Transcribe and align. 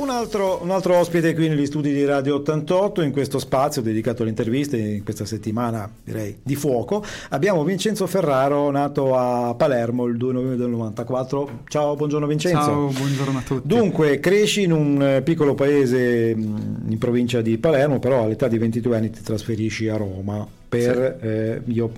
Un 0.00 0.08
altro, 0.08 0.60
un 0.62 0.70
altro, 0.70 0.96
ospite 0.96 1.34
qui 1.34 1.48
negli 1.48 1.66
studi 1.66 1.92
di 1.92 2.06
Radio 2.06 2.36
88, 2.36 3.02
in 3.02 3.12
questo 3.12 3.38
spazio 3.38 3.82
dedicato 3.82 4.22
alle 4.22 4.30
interviste, 4.30 4.78
in 4.78 5.04
questa 5.04 5.26
settimana 5.26 5.90
direi 6.02 6.38
di 6.42 6.56
fuoco, 6.56 7.04
abbiamo 7.28 7.62
Vincenzo 7.64 8.06
Ferraro, 8.06 8.70
nato 8.70 9.14
a 9.14 9.54
Palermo 9.54 10.06
il 10.06 10.16
2 10.16 10.32
novembre 10.32 10.56
del 10.56 10.70
94. 10.70 11.64
Ciao, 11.68 11.96
buongiorno 11.96 12.26
Vincenzo. 12.26 12.60
Ciao, 12.62 12.86
buongiorno 12.86 13.38
a 13.38 13.42
tutti. 13.42 13.68
Dunque, 13.68 14.20
cresci 14.20 14.62
in 14.62 14.72
un 14.72 15.02
eh, 15.02 15.20
piccolo 15.20 15.54
paese 15.54 16.30
in 16.30 16.96
provincia 16.98 17.42
di 17.42 17.58
Palermo, 17.58 17.98
però 17.98 18.22
all'età 18.22 18.48
di 18.48 18.56
22 18.56 18.96
anni 18.96 19.10
ti 19.10 19.20
trasferisci 19.20 19.86
a 19.88 19.98
Roma 19.98 20.59
per, 20.70 21.18
sì. 21.20 21.26
eh, 21.26 21.62
io 21.66 21.92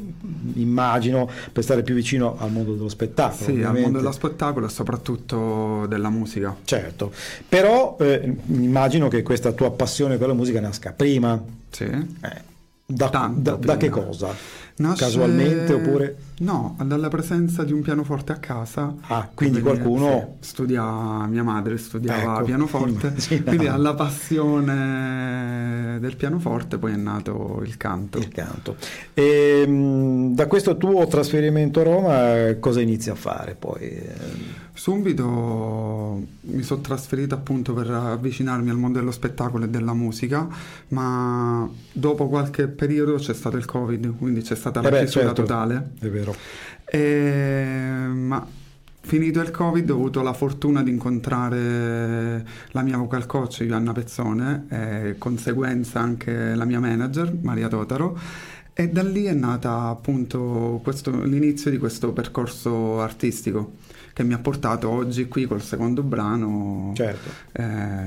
immagino, 0.54 1.30
per 1.52 1.62
stare 1.62 1.82
più 1.82 1.94
vicino 1.94 2.36
al 2.38 2.50
mondo 2.50 2.72
dello 2.72 2.88
spettacolo. 2.88 3.44
Sì, 3.44 3.50
ovviamente. 3.50 3.78
al 3.78 3.82
mondo 3.84 3.98
dello 3.98 4.12
spettacolo 4.12 4.66
e 4.66 4.68
soprattutto 4.70 5.86
della 5.86 6.08
musica. 6.08 6.56
Certo, 6.64 7.12
però 7.46 7.96
eh, 8.00 8.34
immagino 8.46 9.08
che 9.08 9.22
questa 9.22 9.52
tua 9.52 9.70
passione 9.70 10.16
per 10.16 10.28
la 10.28 10.34
musica 10.34 10.58
nasca 10.58 10.92
prima. 10.92 11.40
Sì. 11.68 11.84
Eh, 11.84 12.50
da, 12.84 13.30
da, 13.34 13.54
da, 13.56 13.76
che 13.76 13.88
cosa? 13.90 14.34
Nasce... 14.76 15.04
Casualmente 15.04 15.72
oppure? 15.72 16.16
No, 16.38 16.76
dalla 16.84 17.08
presenza 17.08 17.62
di 17.62 17.72
un 17.72 17.82
pianoforte 17.82 18.32
a 18.32 18.36
casa. 18.36 18.94
Ah, 19.06 19.28
quindi 19.32 19.60
qualcuno... 19.60 20.36
Sì, 20.40 20.48
studia, 20.48 21.26
mia 21.26 21.42
madre 21.42 21.76
studiava 21.76 22.36
ecco, 22.36 22.44
pianoforte, 22.44 23.08
immaginavo. 23.08 23.44
quindi 23.44 23.66
alla 23.66 23.94
passione 23.94 25.98
del 26.00 26.16
pianoforte 26.16 26.78
poi 26.78 26.92
è 26.92 26.96
nato 26.96 27.62
il 27.64 27.76
canto. 27.76 28.18
Il 28.18 28.28
canto. 28.28 28.76
E, 29.14 29.62
ehm, 29.64 30.34
da 30.34 30.46
questo 30.46 30.76
tuo 30.76 31.06
trasferimento 31.06 31.80
a 31.80 31.84
Roma 31.84 32.56
cosa 32.58 32.80
inizi 32.80 33.10
a 33.10 33.14
fare 33.14 33.54
poi? 33.54 34.60
Subito 34.74 36.26
mi 36.40 36.62
sono 36.62 36.80
trasferito 36.80 37.34
appunto 37.34 37.74
per 37.74 37.90
avvicinarmi 37.90 38.70
al 38.70 38.76
mondo 38.76 38.98
dello 38.98 39.10
spettacolo 39.10 39.64
e 39.64 39.68
della 39.68 39.92
musica, 39.92 40.48
ma 40.88 41.68
dopo 41.92 42.28
qualche 42.28 42.68
periodo 42.68 43.16
c'è 43.16 43.34
stato 43.34 43.56
il 43.56 43.64
Covid, 43.64 44.16
quindi 44.16 44.40
c'è 44.40 44.54
stata 44.70 44.80
la 44.80 44.88
eh 44.88 44.98
chiusura 45.00 45.26
certo, 45.26 45.42
totale. 45.42 45.90
È 45.98 46.06
vero. 46.08 46.34
E, 46.84 47.64
ma 48.12 48.46
finito 49.04 49.40
il 49.40 49.50
Covid 49.50 49.90
ho 49.90 49.94
avuto 49.94 50.22
la 50.22 50.32
fortuna 50.32 50.82
di 50.82 50.90
incontrare 50.90 52.44
la 52.70 52.82
mia 52.82 52.96
vocal 52.96 53.26
coach 53.26 53.60
Ioanna 53.60 53.92
Pezzone 53.92 54.66
e 54.68 55.14
conseguenza 55.18 56.00
anche 56.00 56.54
la 56.54 56.64
mia 56.64 56.78
manager 56.78 57.34
Maria 57.40 57.68
Totaro 57.68 58.18
e 58.74 58.88
da 58.88 59.02
lì 59.02 59.24
è 59.24 59.34
nata 59.34 59.88
appunto 59.88 60.80
questo, 60.82 61.24
l'inizio 61.24 61.70
di 61.70 61.78
questo 61.78 62.12
percorso 62.12 63.00
artistico 63.00 63.72
che 64.14 64.24
mi 64.24 64.34
ha 64.34 64.38
portato 64.38 64.88
oggi 64.88 65.26
qui 65.28 65.46
col 65.46 65.62
secondo 65.62 66.02
brano 66.02 66.92
certo. 66.94 67.30
eh, 67.52 67.62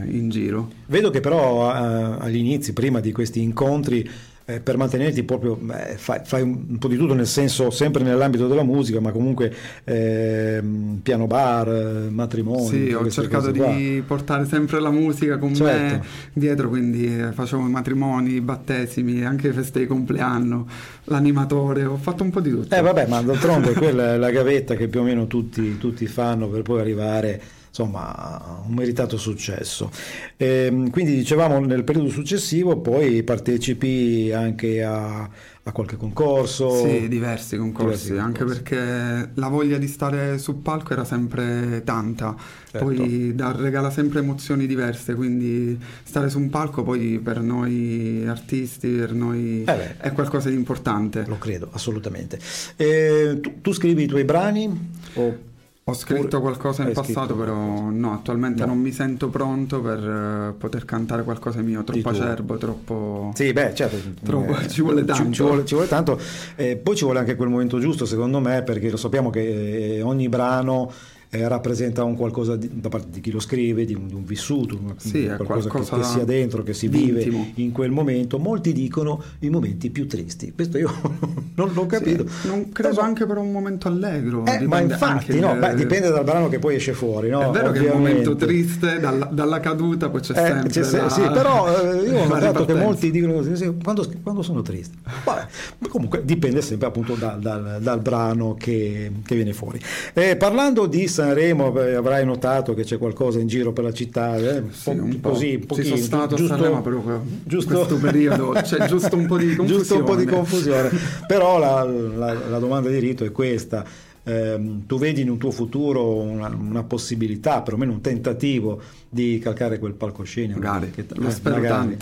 in 0.07 0.29
giro. 0.29 0.71
Vedo 0.87 1.09
che 1.09 1.19
però 1.19 1.71
eh, 1.71 2.17
agli 2.19 2.37
inizi, 2.37 2.73
prima 2.73 2.99
di 2.99 3.11
questi 3.11 3.41
incontri, 3.41 4.07
eh, 4.47 4.59
per 4.59 4.77
mantenerti 4.77 5.23
proprio 5.23 5.59
eh, 5.73 5.97
fai, 5.97 6.21
fai, 6.23 6.43
un 6.43 6.77
po' 6.77 6.87
di 6.87 6.97
tutto 6.97 7.15
nel 7.15 7.25
senso 7.25 7.71
sempre 7.71 8.03
nell'ambito 8.03 8.47
della 8.47 8.63
musica 8.63 8.99
ma 8.99 9.11
comunque 9.11 9.51
eh, 9.83 10.61
piano 11.01 11.25
bar 11.25 11.67
matrimoni 12.09 12.67
sì 12.67 12.93
ho 12.93 13.09
cercato 13.09 13.49
di 13.49 14.03
portare 14.05 14.45
sempre 14.45 14.79
la 14.79 14.91
musica 14.91 15.39
con 15.39 15.55
certo. 15.55 15.95
me 15.95 16.03
dietro 16.33 16.69
quindi 16.69 17.21
eh, 17.21 17.31
facevo 17.31 17.63
matrimoni 17.63 18.39
battesimi 18.39 19.25
anche 19.25 19.51
feste 19.51 19.79
di 19.79 19.87
compleanno 19.87 20.67
l'animatore 21.05 21.83
ho 21.85 21.97
fatto 21.97 22.21
un 22.21 22.29
po' 22.29 22.39
di 22.39 22.51
tutto 22.51 22.75
eh 22.75 22.81
vabbè 22.81 23.07
ma 23.07 23.21
d'altronde 23.23 23.73
quella 23.73 24.13
è 24.13 24.17
la 24.17 24.29
gavetta 24.29 24.75
che 24.75 24.87
più 24.87 24.99
o 24.99 25.03
meno 25.03 25.25
tutti, 25.25 25.79
tutti 25.79 26.05
fanno 26.05 26.49
per 26.49 26.61
poi 26.61 26.81
arrivare 26.81 27.41
insomma 27.75 28.61
un 28.65 28.73
meritato 28.73 29.17
successo. 29.17 29.91
E, 30.37 30.67
ehm, 30.67 30.89
quindi 30.89 31.13
dicevamo 31.15 31.59
nel 31.59 31.83
periodo 31.83 32.07
successivo 32.07 32.77
poi 32.77 33.21
partecipi 33.23 34.31
anche 34.33 34.81
a, 34.81 35.29
a 35.63 35.71
qualche 35.73 35.97
concorso? 35.97 36.69
Sì, 36.69 37.09
diversi 37.09 37.57
concorsi, 37.57 38.11
diversi 38.11 38.25
anche 38.25 38.39
concorsi. 38.45 38.61
perché 38.63 39.31
la 39.33 39.49
voglia 39.49 39.77
di 39.77 39.87
stare 39.87 40.37
sul 40.37 40.55
palco 40.55 40.93
era 40.93 41.03
sempre 41.03 41.81
tanta, 41.83 42.33
certo. 42.71 42.85
poi 42.85 43.35
da, 43.35 43.51
regala 43.51 43.89
sempre 43.89 44.19
emozioni 44.19 44.67
diverse, 44.67 45.13
quindi 45.13 45.77
stare 46.03 46.29
su 46.29 46.39
un 46.39 46.49
palco 46.49 46.81
poi 46.81 47.19
per 47.21 47.41
noi 47.41 48.23
artisti, 48.25 48.87
per 48.87 49.11
noi 49.11 49.65
eh 49.67 49.97
è 49.97 50.13
qualcosa 50.13 50.47
di 50.47 50.55
importante. 50.55 51.25
Lo 51.27 51.37
credo, 51.37 51.67
assolutamente. 51.73 52.39
E, 52.77 53.37
tu, 53.41 53.55
tu 53.59 53.73
scrivi 53.73 54.03
i 54.03 54.07
tuoi 54.07 54.23
brani? 54.23 54.93
O... 55.15 55.53
Ho 55.87 55.93
scritto 55.93 56.41
qualcosa 56.41 56.81
in 56.81 56.93
passato, 56.93 57.35
però 57.35 57.91
no, 57.91 58.13
attualmente 58.13 58.61
no. 58.61 58.73
non 58.73 58.79
mi 58.79 58.91
sento 58.91 59.29
pronto 59.29 59.81
per 59.81 59.99
uh, 59.99 60.57
poter 60.57 60.83
cantare 60.83 61.21
qualcosa 61.23 61.61
mio, 61.61 61.83
troppo 61.83 62.09
acerbo, 62.09 62.57
troppo... 62.57 63.31
Sì, 63.35 63.53
beh, 63.53 63.75
certo. 63.75 63.97
Troppo, 64.23 64.57
eh, 64.57 64.67
ci 64.67 64.81
vuole 64.81 65.05
tanto. 65.05 65.25
Ci, 65.25 65.31
ci, 65.33 65.41
vuole, 65.43 65.63
ci 65.63 65.75
vuole, 65.75 65.87
tanto. 65.87 66.19
Eh, 66.55 66.75
poi 66.77 66.95
ci 66.95 67.03
vuole 67.03 67.19
anche 67.19 67.35
quel 67.35 67.49
momento 67.49 67.77
giusto, 67.77 68.07
secondo 68.07 68.39
me, 68.39 68.63
perché 68.63 68.89
lo 68.89 68.97
sappiamo 68.97 69.29
che 69.29 69.97
eh, 69.97 70.01
ogni 70.01 70.27
brano 70.27 70.91
eh, 71.35 71.47
rappresenta 71.47 72.03
un 72.03 72.15
qualcosa 72.15 72.55
di, 72.55 72.69
da 72.73 72.89
parte 72.89 73.07
di 73.11 73.21
chi 73.21 73.31
lo 73.31 73.39
scrive, 73.39 73.85
di 73.85 73.93
un, 73.93 74.07
di 74.07 74.13
un 74.13 74.23
vissuto, 74.23 74.77
una, 74.81 74.93
sì, 74.97 75.25
qualcosa, 75.25 75.69
qualcosa 75.69 75.95
che, 75.95 76.01
che, 76.01 76.07
sia 76.07 76.23
dentro, 76.25 76.63
che 76.63 76.73
si 76.73 76.87
vive 76.87 77.21
intimo. 77.21 77.51
in 77.55 77.71
quel 77.71 77.91
momento. 77.91 78.39
Molti 78.39 78.73
dicono 78.73 79.21
i 79.39 79.49
momenti 79.49 79.89
più 79.89 80.07
tristi. 80.07 80.53
Questo 80.53 80.77
io 80.77 80.91
non 81.55 81.71
l'ho 81.73 81.85
capito. 81.85 82.27
Sì, 82.27 82.47
non 82.47 82.71
credo 82.71 82.95
Però, 82.95 83.01
anche 83.07 83.25
per 83.25 83.37
un 83.37 83.51
momento 83.51 83.87
allegro. 83.87 84.45
Eh, 84.45 84.61
ma 84.61 84.79
infatti, 84.79 85.39
no, 85.39 85.55
beh, 85.55 85.75
dipende 85.75 86.09
dal 86.09 86.23
brano 86.23 86.49
che 86.49 86.59
poi 86.59 86.75
esce 86.75 86.93
fuori. 86.93 87.29
No? 87.29 87.41
È 87.41 87.49
vero 87.51 87.69
Ovviamente. 87.69 87.79
che 87.79 87.87
è 87.87 87.91
un 87.91 87.97
momento 87.97 88.35
triste, 88.35 88.99
dalla, 88.99 89.25
dalla 89.25 89.59
caduta 89.59 90.09
poi 90.09 90.21
c'è 90.21 90.31
eh, 90.31 90.45
sempre. 90.45 90.69
C'è 90.69 90.83
se, 90.83 90.97
la... 90.97 91.09
Sì, 91.09 91.21
però 91.21 91.67
eh, 91.67 92.07
io 92.07 92.19
ho 92.19 92.27
notato 92.27 92.65
che 92.65 92.73
molti 92.73 93.11
dicono 93.11 93.33
così, 93.33 93.75
quando, 93.83 94.07
quando 94.23 94.41
sono 94.41 94.61
tristi. 94.61 94.97
Vabbè, 95.23 95.47
comunque 95.89 96.23
dipende 96.23 96.61
sempre 96.61 96.87
appunto 96.87 97.15
da, 97.15 97.37
dal, 97.39 97.79
dal, 97.81 98.01
brano 98.01 98.55
che, 98.57 99.11
che 99.25 99.35
viene 99.35 99.53
fuori. 99.53 99.79
Eh, 100.13 100.35
parlando 100.35 100.85
di 100.85 101.07
Sanremo, 101.25 101.67
avrai 101.67 102.25
notato 102.25 102.73
che 102.73 102.83
c'è 102.83 102.97
qualcosa 102.97 103.39
in 103.39 103.47
giro 103.47 103.73
per 103.73 103.83
la 103.83 103.93
città, 103.93 104.35
eh? 104.37 104.63
sì, 104.71 104.89
un 104.97 105.19
po'. 105.19 105.29
così, 105.29 105.55
un 105.55 105.65
pochino. 105.65 105.85
Ci 105.85 105.91
sono 105.91 106.01
stato 106.01 106.35
giusto, 106.35 106.53
a 106.53 106.57
Sanremo 106.57 106.81
però 106.81 107.21
giusto, 107.43 107.75
questo 107.75 107.97
periodo 107.97 108.51
c'è 108.51 108.85
giusto 108.85 109.15
un 109.15 109.25
po' 109.25 109.37
di 109.37 109.55
confusione. 109.55 109.77
Giusto 109.77 109.95
un 109.97 110.03
po' 110.03 110.15
di 110.15 110.25
confusione. 110.25 110.89
però 111.27 111.57
la, 111.57 111.83
la, 111.83 112.33
la 112.33 112.59
domanda 112.59 112.89
di 112.89 112.99
rito 112.99 113.25
è 113.25 113.31
questa 113.31 113.83
eh, 114.27 114.79
tu 114.87 114.97
vedi 114.97 115.21
in 115.21 115.29
un 115.29 115.37
tuo 115.37 115.51
futuro 115.51 116.15
una, 116.15 116.47
una, 116.47 116.83
possibilità, 116.83 117.61
perlomeno 117.61 117.91
un 117.91 118.01
tentativo 118.01 118.81
di 119.07 119.37
calcare 119.37 119.77
quel 119.77 119.93
palcoscenico? 119.93 120.57
Magari, 120.57 120.89
che, 120.89 121.05
lo 121.13 121.27
eh, 121.27 121.31
spero 121.31 121.57
magari. 121.57 121.95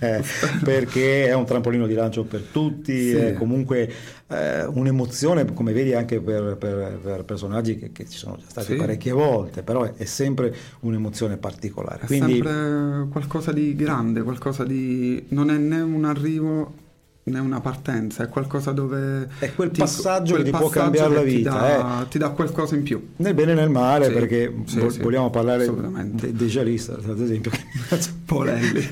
Eh, 0.00 0.24
perché 0.64 1.26
è 1.26 1.34
un 1.34 1.46
trampolino 1.46 1.86
di 1.86 1.94
lancio 1.94 2.24
per 2.24 2.40
tutti, 2.50 3.10
sì. 3.10 3.14
è 3.14 3.34
comunque 3.34 3.92
eh, 4.26 4.64
un'emozione, 4.64 5.52
come 5.52 5.72
vedi 5.72 5.94
anche 5.94 6.20
per, 6.20 6.56
per, 6.56 6.98
per 7.00 7.24
personaggi 7.24 7.78
che, 7.78 7.92
che, 7.92 8.08
ci 8.08 8.18
sono 8.18 8.36
già 8.38 8.46
stati 8.48 8.72
sì. 8.72 8.74
parecchie 8.74 9.12
volte, 9.12 9.62
però 9.62 9.84
è, 9.84 9.92
è 9.94 10.04
sempre 10.04 10.52
un'emozione 10.80 11.36
particolare. 11.36 12.02
È 12.02 12.06
Quindi, 12.06 12.42
sempre 12.42 13.06
qualcosa 13.08 13.52
di 13.52 13.76
grande, 13.76 14.22
qualcosa 14.22 14.64
di... 14.64 15.26
non 15.28 15.48
è 15.48 15.56
né 15.58 15.80
un 15.80 16.04
arrivo 16.06 16.80
è 17.24 17.38
una 17.38 17.60
partenza, 17.60 18.24
è 18.24 18.28
qualcosa 18.28 18.72
dove... 18.72 19.28
È 19.38 19.54
quel 19.54 19.70
ti, 19.70 19.78
passaggio 19.78 20.32
quel 20.32 20.44
che 20.44 20.50
ti 20.50 20.56
può 20.56 20.68
cambiare 20.68 21.14
la 21.14 21.22
vita. 21.22 21.50
Ti 21.50 21.56
dà, 21.56 22.02
eh. 22.02 22.08
ti 22.08 22.18
dà, 22.18 22.30
qualcosa 22.30 22.74
in 22.74 22.82
più. 22.82 23.10
Nel 23.16 23.34
bene 23.34 23.52
e 23.52 23.54
nel 23.54 23.70
male, 23.70 24.06
sì, 24.06 24.12
perché 24.12 24.54
sì, 24.64 24.78
vo- 24.80 24.88
sì, 24.88 25.00
vogliamo 25.00 25.30
parlare 25.30 25.70
dei 26.12 26.32
de 26.32 26.46
Jalista, 26.46 26.94
ad 26.94 27.20
esempio. 27.20 27.50
Polelli. 28.32 28.90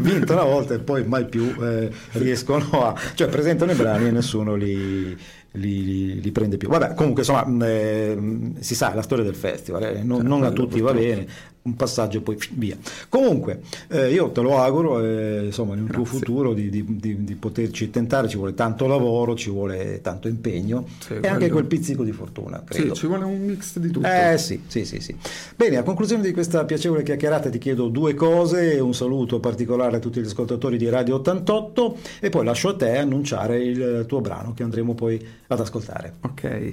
Vinto 0.00 0.32
una 0.32 0.44
volta 0.44 0.74
e 0.74 0.78
poi 0.78 1.04
mai 1.04 1.26
più 1.26 1.54
eh, 1.60 1.90
riescono 2.12 2.84
a... 2.84 2.94
Cioè 3.14 3.28
presentano 3.28 3.72
i 3.72 3.76
brani 3.76 4.08
e 4.08 4.10
nessuno 4.10 4.54
li... 4.54 5.16
Li, 5.54 5.84
li, 5.84 6.20
li, 6.22 6.32
prende 6.32 6.56
più. 6.56 6.66
Vabbè, 6.70 6.94
comunque 6.94 7.24
insomma, 7.24 7.66
eh, 7.66 8.16
si 8.60 8.74
sa, 8.74 8.92
è 8.92 8.94
la 8.94 9.02
storia 9.02 9.22
del 9.22 9.34
festival, 9.34 9.82
eh, 9.82 10.02
non, 10.02 10.22
non, 10.22 10.44
a 10.44 10.50
tutti 10.50 10.80
va 10.80 10.94
bene, 10.94 11.26
un 11.62 11.76
passaggio 11.76 12.18
e 12.18 12.20
poi 12.22 12.36
via. 12.52 12.76
Comunque, 13.08 13.60
eh, 13.88 14.10
io 14.10 14.30
te 14.30 14.40
lo 14.40 14.58
auguro, 14.58 15.00
eh, 15.00 15.44
insomma, 15.44 15.74
in 15.74 15.82
un 15.82 15.88
tuo 15.88 16.04
futuro 16.04 16.54
di, 16.54 16.70
di, 16.70 16.84
di, 16.88 17.22
di, 17.22 17.34
poterci 17.34 17.90
tentare, 17.90 18.28
ci 18.28 18.36
vuole 18.36 18.54
tanto 18.54 18.86
lavoro, 18.86 19.36
ci 19.36 19.50
vuole 19.50 20.00
tanto 20.02 20.26
impegno 20.26 20.86
sì, 20.98 21.14
e 21.14 21.18
quello... 21.20 21.34
anche 21.34 21.50
quel 21.50 21.66
pizzico 21.66 22.02
di 22.02 22.12
fortuna, 22.12 22.62
credo. 22.64 22.94
Sì, 22.94 23.00
ci 23.00 23.06
vuole 23.06 23.24
un 23.24 23.44
mix 23.44 23.78
di 23.78 23.90
tutto. 23.90 24.08
Eh 24.08 24.38
sì, 24.38 24.62
sì, 24.66 24.84
sì, 24.84 24.98
sì. 25.00 25.14
Bene, 25.54 25.76
a 25.76 25.82
conclusione 25.82 26.22
di 26.22 26.32
questa 26.32 26.64
piacevole 26.64 27.02
chiacchierata 27.04 27.48
ti 27.48 27.58
chiedo 27.58 27.88
due 27.88 28.14
cose, 28.22 28.78
un 28.78 28.94
saluto 28.94 29.40
particolare 29.40 29.96
a 29.96 29.98
tutti 29.98 30.20
gli 30.20 30.26
ascoltatori 30.26 30.76
di 30.76 30.88
Radio 30.88 31.16
88 31.16 31.96
e 32.20 32.28
poi 32.28 32.44
lascio 32.44 32.68
a 32.68 32.76
te 32.76 32.96
annunciare 32.98 33.60
il 33.60 34.04
tuo 34.06 34.20
brano 34.20 34.54
che 34.54 34.62
andremo 34.62 34.94
poi 34.94 35.20
ad 35.48 35.58
ascoltare. 35.58 36.12
Ok. 36.20 36.72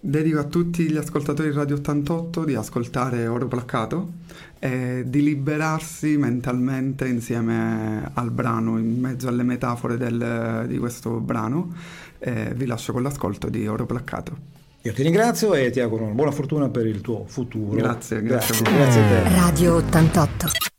Dedico 0.00 0.38
a 0.38 0.44
tutti 0.44 0.90
gli 0.90 0.96
ascoltatori 0.96 1.50
di 1.50 1.54
Radio 1.54 1.76
88 1.76 2.42
di 2.42 2.54
ascoltare 2.54 3.26
Oro 3.26 3.48
Placcato 3.48 4.12
e 4.58 5.02
di 5.04 5.22
liberarsi 5.22 6.16
mentalmente 6.16 7.06
insieme 7.06 8.10
al 8.14 8.30
brano, 8.30 8.78
in 8.78 8.98
mezzo 8.98 9.28
alle 9.28 9.42
metafore 9.42 9.98
del, 9.98 10.64
di 10.68 10.78
questo 10.78 11.20
brano. 11.20 11.74
E 12.18 12.54
vi 12.56 12.64
lascio 12.64 12.94
con 12.94 13.02
l'ascolto 13.02 13.50
di 13.50 13.66
Oro 13.66 13.84
Placcato. 13.84 14.36
Io 14.82 14.94
ti 14.94 15.02
ringrazio 15.02 15.52
e 15.52 15.68
ti 15.68 15.80
auguro 15.80 16.04
una 16.04 16.14
buona 16.14 16.30
fortuna 16.30 16.70
per 16.70 16.86
il 16.86 17.02
tuo 17.02 17.24
futuro. 17.26 17.76
Grazie, 17.76 18.22
grazie, 18.22 18.62
grazie, 18.62 18.74
grazie 18.74 19.02
a 19.02 19.22
te. 19.22 19.34
Radio 19.34 19.74
88 19.74 20.76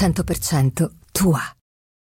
100% 0.00 0.88
tua. 1.12 1.59